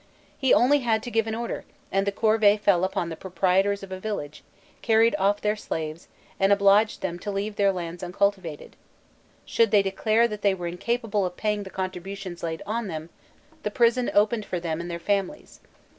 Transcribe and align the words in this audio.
He 0.35 0.49
had 0.49 0.55
only 0.55 0.79
to 0.99 1.11
give 1.11 1.27
an 1.27 1.35
order, 1.35 1.63
and 1.91 2.07
the 2.07 2.11
corvée 2.11 2.59
fell 2.59 2.83
upon 2.83 3.09
the 3.09 3.15
proprietors 3.15 3.83
of 3.83 3.91
a 3.91 3.99
village, 3.99 4.43
carried 4.81 5.13
off 5.19 5.39
their 5.41 5.55
slaves 5.55 6.07
and 6.39 6.51
obliged 6.51 7.01
them 7.01 7.19
to 7.19 7.29
leave 7.29 7.55
their 7.55 7.71
lands 7.71 8.01
uncultivated; 8.01 8.75
should 9.45 9.69
they 9.69 9.83
declare 9.83 10.27
that 10.27 10.41
they 10.41 10.55
were 10.55 10.65
incapable 10.65 11.23
of 11.23 11.37
paying 11.37 11.61
the 11.61 11.69
contributions 11.69 12.41
laid 12.41 12.63
on 12.65 12.87
them, 12.87 13.11
the 13.61 13.69
prison 13.69 14.09
opened 14.15 14.43
for 14.43 14.59
them 14.59 14.81
and 14.81 14.89
their 14.89 14.97
families. 14.97 15.59